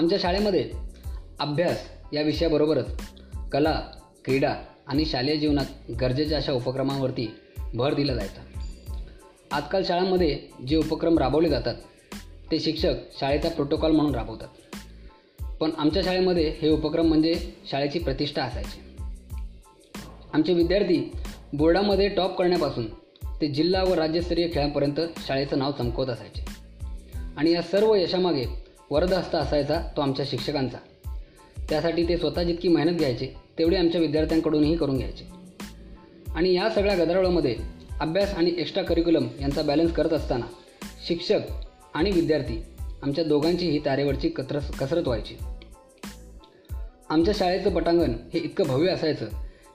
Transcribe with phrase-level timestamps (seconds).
[0.00, 0.70] आमच्या शाळेमध्ये
[1.40, 3.00] अभ्यास या विषयाबरोबरच
[3.52, 3.80] कला
[4.24, 4.54] क्रीडा
[4.86, 7.34] आणि शालेय जीवनात गरजेच्या अशा उपक्रमांवरती
[7.74, 8.42] भर दिला जायचा.
[9.56, 11.74] आजकाल शाळांमध्ये जे उपक्रम राबवले जातात
[12.50, 14.48] ते शिक्षक शाळेचा प्रोटोकॉल म्हणून राबवतात.
[15.60, 18.80] पण आमच्या शाळेमध्ये हे उपक्रम म्हणजे शाळेची प्रतिष्ठा असायची.
[20.32, 21.12] आमचे विद्यार्थी
[21.52, 22.86] बोर्डामध्ये टॉप करण्यापासून
[23.40, 26.44] ते जिल्हा व राज्यस्तरीय खेळांपर्यंत शाळेचं नाव चमकवत असायचे.
[27.36, 30.78] आणि या सर्व यशामागे वरदहस्त असायचा तो आमच्या शिक्षकांचा.
[31.68, 33.26] त्यासाठी ते स्वतः जितकी मेहनत घ्यायचे
[33.58, 35.24] तेवढी आमच्या विद्यार्थ्यांकडूनही करून घ्यायचे.
[36.34, 37.56] आणि या सगळ्या गदारोळामध्ये
[38.00, 40.46] अभ्यास आणि एक्स्ट्रा करिक्युलम यांचा बॅलन्स करत असताना
[41.06, 41.38] शिक्षक
[41.94, 42.62] आणि विद्यार्थी
[43.02, 45.36] आमच्या दोघांचीही तारेवरची कत्रस कसरत व्हायची.
[47.08, 49.26] आमच्या शाळेचं पटांगण हे इतकं भव्य असायचं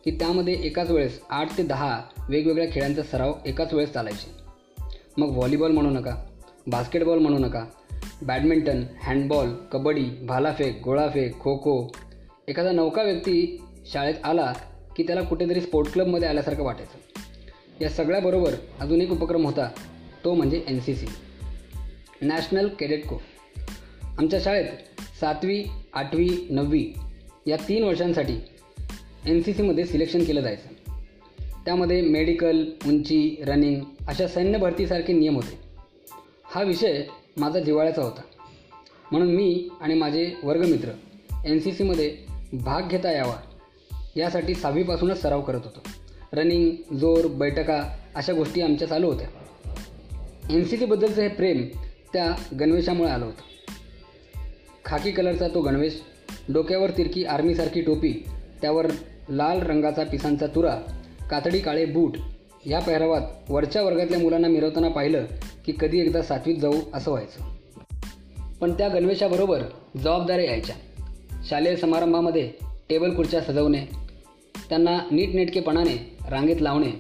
[0.05, 4.32] की त्यामध्ये एकाच वेळेस आठ ते दहा वेगवेगळ्या खेळांचा सराव एकाच वेळेस चालायचे.
[5.18, 6.16] मग व्हॉलीबॉल म्हणू नका
[6.68, 7.66] बास्केटबॉल म्हणू नका
[8.22, 11.92] बॅडमिंटन हँडबॉल कबड्डी भालाफेक गोळाफेक खो खो
[12.48, 14.54] एखादा नौका व्यक्ती शाळेत आला
[14.96, 16.98] की त्याला कुठेतरी स्पोर्ट क्लबमध्ये आल्यासारखं वाटायचं.
[17.82, 19.70] या सगळ्याबरोबर अजून एक उपक्रम होता
[20.24, 21.06] तो म्हणजे N C C
[22.22, 23.16] national cadet को
[24.18, 24.66] आमच्या शाळेत
[25.20, 26.94] सातवी आठवी नववी
[27.48, 28.38] या तीन वर्षांसाठी
[29.28, 30.92] एन सी सीमध्ये सिलेक्शन केलं जायचं.
[31.66, 35.60] त्यामध्ये मेडिकल उंची रनिंग अशा सैन्य भरतीसारखे नियम होते.
[36.46, 37.04] हा विषय
[37.38, 38.22] माझा जिव्हाळ्याचा होता.
[39.12, 40.90] म्हणून मी आणि माझे वर्गमित्र
[41.46, 42.18] एन सी सीमध्ये
[42.54, 43.36] भाग घेता यावा
[44.16, 45.80] यासाठी सहावीपासूनच सराव करत होतो.
[46.34, 49.27] रनिंग जोर बैठका अशा गोष्टी आमच्या चालू होत्या.
[50.50, 51.68] एन सी सीबद्दलचं हे प्रेम
[52.14, 53.42] त्या गणवेशामुळे आलं होतं.
[54.86, 56.02] खाकी कलरचा तो गणवेश
[56.54, 58.26] डोक्यावर तिरकी आर्मीसारखी टोपी
[58.62, 58.86] त्यावर
[59.30, 60.76] लाल रंगाचा पिसांचा तुरा
[61.32, 62.18] कातडी काळे बूट
[62.66, 65.25] या पेहरावात वरच्या वर्गातल्या मुलांना मिरवताना पाहिलं
[65.66, 67.56] की कधी एकदा सातवीत जाऊ असं व्हायचं.
[68.62, 69.62] पण त्या गणवेशाबरोबर
[69.97, 70.76] जबाबदाऱ्या यायच्या.
[71.50, 72.52] शालेय समारंभामध्ये
[72.90, 73.86] टेबल खुर्च्या सजवणे
[74.70, 76.92] त्यांना नीटनेटकेपणाने रांगेत लावणे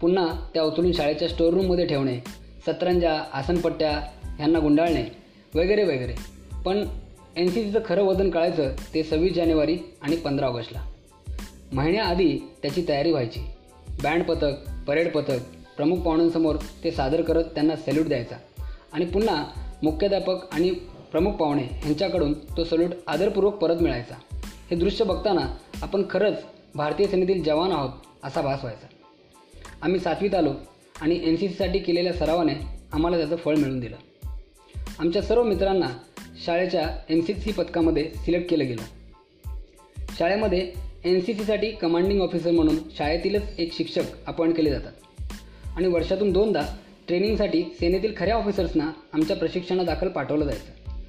[0.00, 2.20] पुन्हा त्या उचलून शाळेच्या स्टोअररूममध्ये ठेवणे
[2.66, 3.90] सतरंजा आसनपट्ट्या
[4.36, 5.04] ह्यांना गुंडाळणे
[5.54, 6.14] वगैरे वगैरे.
[6.64, 6.86] पण
[7.36, 10.86] एन सी सीचं खरं वजन कळायचं ते सव्वीस जानेवारी आणि पंधरा ऑगस्टला.
[11.72, 13.40] महिन्याआधी त्याची तयारी व्हायची.
[14.02, 14.52] बँड पथक
[14.86, 15.38] परेड पथक
[15.76, 18.36] प्रमुख पाहुण्यांसमोर ते सादर करत त्यांना सॅल्यूट द्यायचा.
[18.92, 19.44] आणि पुन्हा
[19.82, 20.70] मुख्याध्यापक आणि
[21.12, 24.14] प्रमुख पाहुणे यांच्याकडून तो सल्यूट आदरपूर्वक परत मिळायचा.
[24.70, 26.42] हे दृश्य बघताना आपण खरंच
[26.74, 27.90] भारतीय सेनेतील जवान आहोत
[28.24, 28.86] असा भास व्हायचा.
[29.82, 30.52] आम्ही सातवीत आलो
[31.00, 32.52] आणि एन सी सीसाठी केलेल्या सरावाने
[32.92, 33.96] आम्हाला त्याचं फळ मिळून दिलं.
[34.98, 35.86] आमच्या सर्व मित्रांना
[36.44, 38.82] शाळेच्या एन सी सी पथकामध्ये सिलेक्ट केलं गेलं.
[40.18, 40.72] शाळेमध्ये
[41.04, 44.92] एन सी सीसाठी कमांडिंग ऑफिसर म्हणून शाळेतीलच एक शिक्षक अपॉइंट केले जातात.
[45.76, 46.62] आणि वर्षातून दोनदा
[47.06, 51.00] ट्रेनिंगसाठी सेनेतील खऱ्या ऑफिसर्सना आमच्या प्रशिक्षणादाखल दाखल पाठवलं जायचं.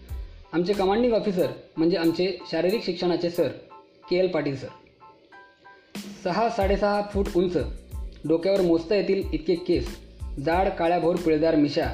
[0.54, 1.48] आमचे कमांडिंग ऑफिसर
[1.78, 3.48] म्हणजे आमचे शारीरिक शिक्षणाचे sir
[4.10, 4.68] K L Patil sir
[6.24, 7.58] सहा साडेसहा फूट उंच
[8.28, 9.88] डोक्यावर मोजता येतील इतके केस
[10.46, 11.88] जाड काळ्याभोर पिळदार मिशा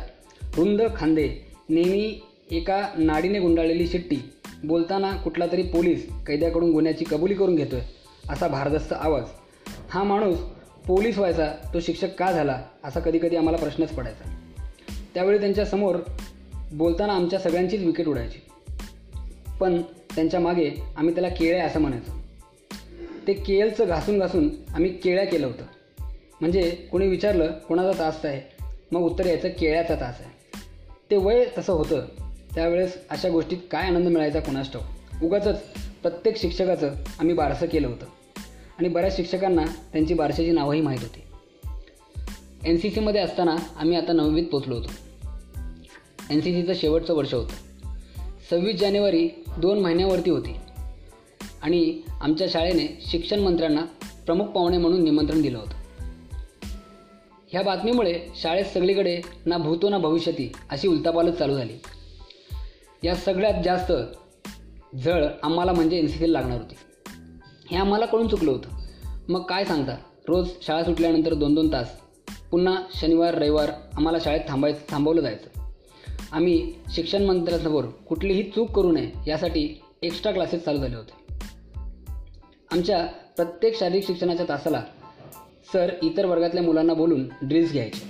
[0.57, 1.29] रुंद खांदे
[1.69, 2.19] नेहमी
[2.51, 4.15] एका नाडीने गुंडाळलेली शिट्टी
[4.63, 7.81] बोलताना कुठला तरी पोलीस कैद्याकडून गुन्ह्याची कबुली करून घेतोय
[8.29, 9.23] असा भारदस्त आवाज.
[9.89, 10.37] हा माणूस
[10.87, 14.39] पोलीस व्हायचा तो शिक्षक का झाला असा कधीकधी आम्हाला प्रश्नच पडायचा.
[15.13, 15.95] त्यावेळी त्यांच्यासमोर
[16.73, 18.39] बोलताना आमच्या सगळ्यांचीच विकेट उडायची.
[19.59, 19.81] पण
[20.15, 22.11] त्यांच्या मागे आम्ही त्याला केळ्या असं म्हणायचो.
[23.27, 25.63] ते केळचं घासून घासून आम्ही केळ्या केलं होतं.
[26.41, 28.65] म्हणजे कोणी विचारलं कोणाचा तास आहे?
[28.91, 30.59] मग उत्तर यायचं केळ्याचा तास आहे.
[31.11, 32.05] ते वय तसं होतं.
[32.55, 34.81] त्यावेळेस अशा गोष्टीत काय आनंद मिळायचा कोणास ठाऊ
[35.25, 35.47] उगाच
[36.01, 38.05] प्रत्येक शिक्षकाचं आम्ही बारसं केलं होतं.
[38.79, 41.21] आणि बऱ्याच शिक्षकांना त्यांची बारशाची नावंही माहीत होती.
[42.69, 44.89] एन सी सीमध्ये असताना आम्ही आता नववीत पोचलो होतो.
[46.29, 47.53] एन सी सीचं शेवटचं वर्ष होतं.
[48.49, 50.55] सव्वीस जानेवारी दोन महिन्यावरती होती.
[51.61, 53.81] आणि आमच्या शाळेने शिक्षण मंत्र्यांना
[54.25, 55.73] प्रमुख पाहुणे म्हणून निमंत्रण दिलं होतं.
[57.47, 61.73] ह्या बातमीमुळे शाळेत सगळीकडे ना भूतो ना भविष्यती अशी उलतापालत चालू झाली.
[63.03, 63.93] या सगळ्यात जास्त
[64.95, 66.75] झळ आम्हाला म्हणजे एन सी सीला लागणार होती.
[67.71, 68.69] हे आम्हाला कळून चुकलं होतं.
[69.29, 69.95] मग काय सांगता?
[70.27, 72.01] रोज शाळा सुटल्यानंतर दोन दोन तास
[72.51, 75.61] पुन्हा शनिवार रविवार आम्हाला शाळेत थांबायचं थांबवलं जायचं.
[76.31, 81.33] आम्ही शिक्षण मंत्र्यांसमोर कुठलीही चूक करू नये यासाठी एक्स्ट्रा क्लासेस चालू झाले होते.
[82.71, 84.83] आमच्या प्रत्येक शारीरिक शिक्षणाच्या तासाला
[85.73, 88.03] सर इतर वर्गातल्या मुलांना बोलून ड्रिल्स घ्यायचे.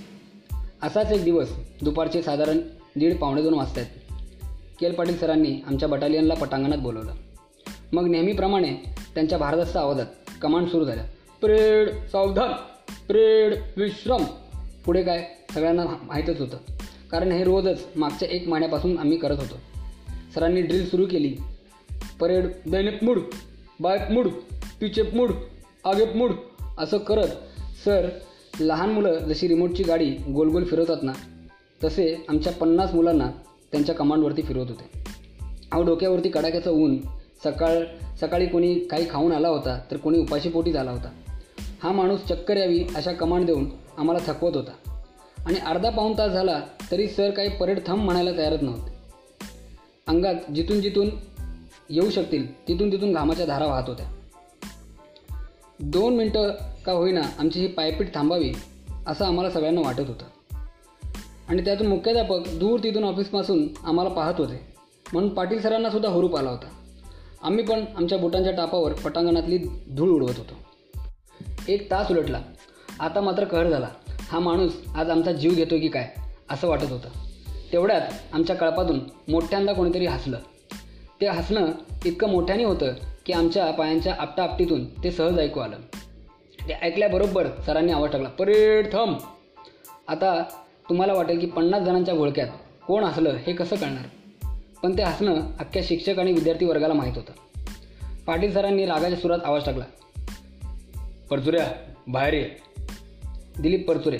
[0.82, 1.52] असाच एक दिवस
[1.82, 2.58] दुपारचे साधारण
[2.96, 3.80] दीड पावणे दोन वाजता
[4.82, 7.12] केल पाटील सरांनी आमच्या बटालियनला पटांगणात बोलवलं.
[7.92, 8.74] मग नेहमीप्रमाणे
[9.14, 10.06] त्यांच्या भारदस्त आवाजात
[10.42, 11.04] कमांड सुरू झाल्या.
[11.40, 12.52] प्रेड सावधान
[13.08, 14.24] प्रेड विश्रम.
[14.84, 15.28] पुढे काय?
[15.54, 16.56] सगळ्यांना माहीतच होतं.
[17.10, 19.54] कारण हे रोजच मागच्या एक महिन्यापासून आम्ही करत होतो.
[20.34, 21.36] सरांनी ड्रिल सुरू केली.
[22.20, 23.18] परेड दैनिक मूड
[23.80, 24.28] बायक मूड
[24.80, 25.30] पिचेप मूड
[25.84, 26.30] आगेप मूड
[26.78, 27.28] असं करत
[27.84, 28.08] सर
[28.60, 31.12] लहान मुलं जशी रिमोटची गाडी गोल गोल फिरवतात ना
[31.84, 33.30] तसे आमच्या पन्नास मुलांना
[33.72, 35.04] त्यांच्या कमांडवरती फिरवत होते.
[35.72, 36.98] अहो डोक्यावरती कडाक्याचं ऊन
[37.44, 37.78] सकाळ
[38.20, 41.08] सकाळी कोणी काही खाऊन आला होता तर कोणी उपाशीपोटी आला होता.
[41.82, 45.02] हा माणूस चक्कर यावी अशा कमांड देऊन आम्हाला थकवत होता.
[45.46, 46.60] आणि अर्धा पाऊण तास झाला
[46.90, 48.92] तरी सर काही परेड थंब म्हणायला तयारच नव्हते.
[50.06, 51.10] अंगात जिथून जिथून
[51.90, 54.06] येऊ शकतील तिथून तिथून घामाच्या धारा वाहत होत्या.
[55.80, 56.50] दोन मिनटं
[56.86, 58.52] का होईना आमची ही पायपीट थांबावी
[59.06, 60.24] असं आम्हाला सगळ्यांना वाटत होतं.
[61.48, 64.72] आणि त्यातून मुख्याध्यापक दूर तिथून ऑफिसपासून आम्हाला पाहत होते.
[65.12, 66.66] म्हणून पाटील सरांना सुद्धा हुरूप आला होता.
[67.42, 69.58] आम्ही पण आमच्या बुटांच्या टापावर पटांगणातली
[69.96, 70.54] धूळ उडवत होतो.
[71.68, 72.40] एक तास उलटला.
[73.00, 73.88] आता मात्र कहर झाला.
[74.30, 76.10] हा माणूस आज आमचा जीव घेतो की काय
[76.50, 77.08] असं वाटत होतं.
[77.72, 78.02] तेवढ्यात
[78.32, 80.38] आमच्या कळपातून मोठ्यांदा कोणीतरी हसलं.
[81.20, 81.66] ते हसणं
[82.04, 82.92] इतकं मोठ्याने होतं
[83.26, 85.76] की आमच्या पायांच्या आपटा आपटीतून ते सहज ऐकू आलं.
[86.68, 89.16] ते ऐकल्याबरोबर सरांनी आवाज टाकला परेड थंब.
[90.08, 90.42] आता
[90.88, 92.48] तुम्हाला वाटेल की पन्नास जणांच्या घोळक्यात
[92.86, 94.04] कोण हसलं हे कसं कळणार?
[94.82, 97.32] पण ते हसणं अख्ख्या शिक्षक आणि विद्यार्थी वर्गाला माहीत होतं.
[98.26, 99.84] पाटील सरांनी रागाच्या सुरात आवाज टाकला.
[101.30, 101.66] परचुऱ्या
[102.08, 102.50] बाहेर ये.
[103.60, 104.16] दिलीप परचुरे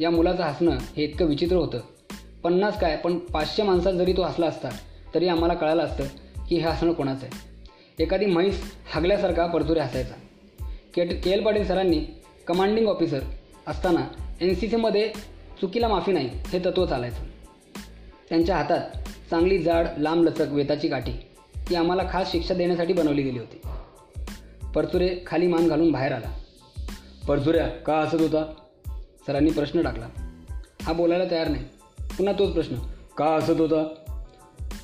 [0.00, 1.80] या मुलाचं हसणं हे इतकं विचित्र होतं.
[2.42, 4.68] पन्नास काय पण पाचशे माणसात जरी तो हसला असता
[5.14, 6.04] तरी आम्हाला कळालं असतं
[6.48, 7.52] की हे हसणं कोणाचं आहे.
[8.04, 10.14] एखादी म्हैस हागल्यासारखा परचुरे हसायचा.
[10.94, 12.00] के के एल पाटील सरांनी
[12.46, 13.20] कमांडिंग ऑफिसर
[13.66, 15.12] असताना एन सी सीमध्ये
[15.62, 17.22] चुकीला माफी नाही हे तत्व चालायचं.
[18.28, 18.80] त्यांच्या हातात
[19.30, 21.12] चांगली जाड लांब लचक वेताची काठी
[21.68, 23.60] ती आम्हाला खास शिक्षा देण्यासाठी बनवली गेली होती.
[24.74, 26.38] परचुरे खाली मान घालून बाहेर आला.
[27.28, 28.54] परचुऱ्या का हसत होता?
[29.26, 30.08] सरांनी प्रश्न टाकला.
[30.82, 31.64] हा बोलायला तयार नाही.
[32.18, 32.76] पुन्हा तोच प्रश्न
[33.16, 33.94] का हसत होता?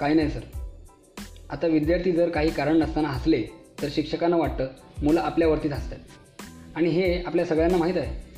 [0.00, 0.40] काही नाही सर.
[1.50, 3.42] आता विद्यार्थी जर काही कारण नसताना हसले
[3.82, 4.66] तर शिक्षकांना वाटतं
[5.02, 5.98] मुलं आपल्यावरतीच हसतात
[6.76, 8.28] आणि हे आपल्या सगळ्यांना माहीत आहे.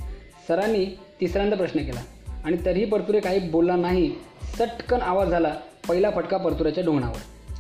[0.49, 0.87] सरांनी
[1.21, 2.01] तिसऱ्यांदा प्रश्न केला.
[2.45, 4.15] आणि तरीही परतुरे काही बोलला नाही
[4.59, 5.57] चटकन आवाज झाला
[5.89, 7.17] पहिला फटका परतुऱ्याच्या डोंगणावर.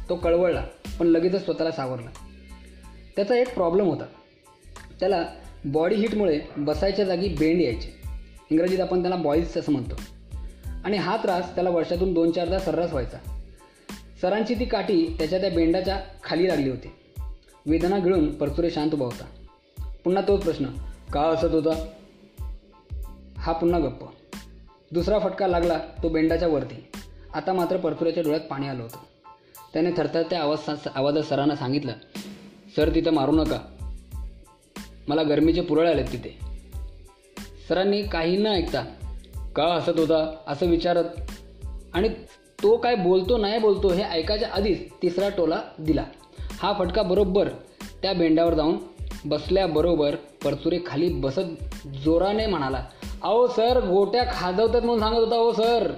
[0.08, 0.64] तो कळवळला
[1.00, 2.10] पण लगेचच स्वतःला सावरला.
[3.16, 4.04] त्याचा एक प्रॉब्लेम होता.
[5.00, 5.24] त्याला
[5.64, 8.00] बॉडी हीटमुळे बसायच्या जागी बेंड यायचे.
[8.50, 9.94] इंग्रजीत आपण त्याला बॉईल्स असं म्हणतो.
[10.84, 13.18] आणि हा त्रास त्याला वर्षातून दोन चारदा सर्रास व्हायचा.
[14.20, 16.92] सरांची ती काठी त्याच्या त्या बेंडाच्या खाली लागली होती.
[17.66, 19.24] वेदना गिळून परतुरे शांत उभा होता.
[20.04, 20.64] पुन्हा तोच प्रश्न
[21.12, 21.86] का असत होता?
[23.36, 24.19] हा पुन्हा गप्प.
[24.92, 26.74] दुसरा फटका लागला तो बेंडाच्या वरती.
[27.34, 28.98] आता मात्र परतुऱ्याच्या डोळ्यात पाणी आलं होतं.
[29.72, 31.92] त्याने थरथरत्या आवाज आवाजात सरांना सांगितलं
[32.76, 33.58] सर तिथं मारू नका.
[35.08, 36.38] मला गरमीचे पुरळ आलेत तिथे.
[37.68, 38.82] सरांनी काही न ऐकता
[39.56, 40.36] का हसत होता?
[40.46, 41.04] असं विचारत
[41.94, 42.08] आणि
[42.62, 46.04] तो काय बोलतो नाही बोलतो हे ऐकायच्या आधीच तिसरा टोला दिला.
[46.58, 47.48] हा फटका बरोबर
[48.02, 48.76] त्या बेंडावर जाऊन
[49.24, 50.14] बसल्याबरोबर
[50.44, 52.84] परचुरे खाली बसत जोराने म्हणाला
[53.22, 55.92] अहो सर गोट्या खाजवतात म्हणून सांगत होता हो सर.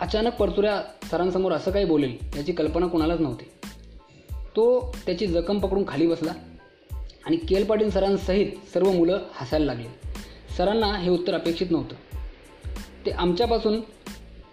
[0.00, 3.44] अचानक परतुऱ्या सरांसमोर असं काही बोलेल याची कल्पना कुणालाच नव्हती.
[4.32, 6.32] तो त्याची जखम पकडून खाली बसला
[7.26, 9.86] आणि केल पाटील सरांसहित सर्व मुलं हसायला लागली.
[10.56, 11.94] सरांना हे उत्तर अपेक्षित नव्हतं.
[13.06, 13.80] ते आमच्यापासून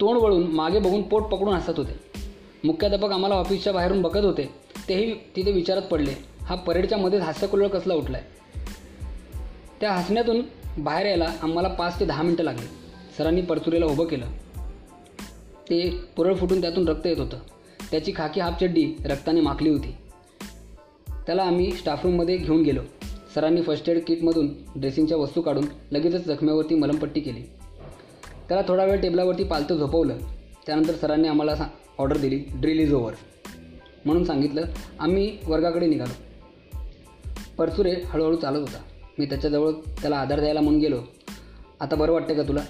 [0.02, 2.20] तोंड वळून मागे बघून पोट पकडून हसत होते.
[2.64, 4.50] मुख्याध्यापक आम्हाला ऑफिसच्या बाहेरून बघत होते.
[4.90, 6.14] तेही तिथे विचारात पडले.
[6.42, 8.28] हा परेडच्या मध्येच हास्यकुल्लोळ कसला उठला आहे
[9.82, 10.42] त्या हसण्यातून
[10.78, 12.66] बाहेर यायला आम्हाला पाच ते दहा मिनटं लागली.
[13.18, 14.26] सरांनी परतुरेला उभं केलं.
[15.70, 17.38] ते पुरळ फुटून त्यातून रक्त येत होतं.
[17.92, 19.96] त्याची खाकी हाफ चड्डी रक्ताने माखली होती.
[21.26, 22.82] त्याला आम्ही स्टाफरूममध्ये घेऊन गेलो.
[23.36, 27.42] सरांनी फर्स्ट एड किटमधून ड्रेसिंगच्या वस्तू काढून लगेचच जखम्यावरती मलमपट्टी केली.
[28.48, 30.18] त्याला थोडा वेळ टेबलावरती पालतं झोपवलं.
[30.66, 31.64] त्यानंतर सरांनी आम्हाला सा
[31.98, 33.14] ऑर्डर दिली ड्रिल इज ओव्हर
[34.06, 34.64] म्हणून सांगितलं
[35.00, 36.24] आम्ही वर्गाकडे निघालो.
[37.58, 38.95] परचुरे हळूहळू चालत होता.
[39.20, 41.02] मी त्याच्याजवळ त्याला आधार द्यायला म्हणून गेलो.
[41.80, 42.62] आता बरं वाटतं का तुला?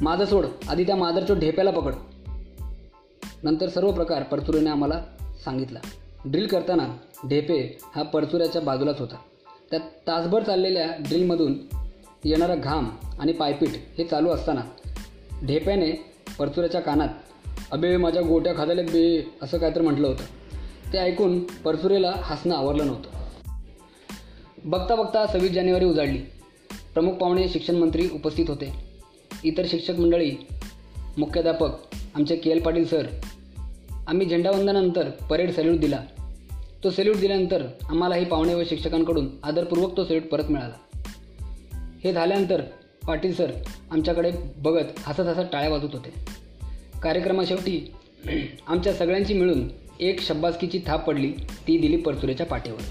[0.00, 0.46] माझं सोड.
[0.68, 1.92] आधी त्या मादरच्या ढेप्याला पकड.
[3.42, 5.02] नंतर सर्व प्रकार परचुरेने आम्हाला
[5.44, 5.78] सांगितला.
[6.24, 6.88] ड्रिल करताना
[7.28, 9.16] ढेपे हा परचुऱ्याच्या बाजूलाच होता.
[9.70, 11.54] त्यात तासभर चाललेल्या ड्रिलमधून
[12.24, 14.60] येणारा घाम आणि पायपीट हे चालू असताना
[15.46, 16.04] ढेप्याने
[16.38, 17.08] परचुऱ्याच्या कानात
[17.70, 20.24] अबे माझ्या गोट्या खादाले बे असं काहीतरी म्हटलं होतं.
[20.92, 23.17] ते ऐकून परचुरेला हसणं आवरलं नव्हतं.
[24.64, 26.18] बघता बघता सव्वीस जानेवारी उजाडली.
[26.94, 28.72] प्रमुख पाहुणे शिक्षण मंत्री उपस्थित होते.
[29.44, 30.32] इतर शिक्षक मंडळी
[31.18, 31.70] मुख्याध्यापक
[32.14, 33.06] आमचे के एल पाटील सर
[34.06, 36.02] आम्ही झेंडावंदनानंतर परेड सॅल्यूट दिला.
[36.84, 40.98] तो सॅल्यूट दिल्यानंतर आम्हालाही पाहुणे व शिक्षकांकडून आदरपूर्वक तो सॅल्यूट परत मिळाला.
[42.04, 42.60] हे झाल्यानंतर
[43.06, 43.50] पाटील सर
[43.90, 46.12] आमच्याकडे बघत हसत हसत टाळ्या वाजत होते.
[47.02, 47.92] कार्यक्रमाशेवटी
[48.66, 49.68] आमच्या सगळ्यांची मिळून
[50.00, 51.32] एक शब्बासकीची थाप पडली
[51.68, 52.82] ती दिली परतुरेच्या पाठीवर.